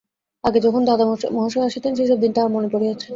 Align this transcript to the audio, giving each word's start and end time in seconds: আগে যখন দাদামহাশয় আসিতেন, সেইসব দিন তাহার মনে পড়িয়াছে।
আগে 0.43 0.59
যখন 0.59 0.81
দাদামহাশয় 0.85 1.65
আসিতেন, 1.65 1.91
সেইসব 1.95 2.17
দিন 2.19 2.31
তাহার 2.31 2.51
মনে 2.51 2.67
পড়িয়াছে। 2.67 3.09